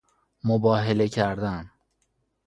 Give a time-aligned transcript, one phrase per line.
[0.43, 1.71] مباهله کردن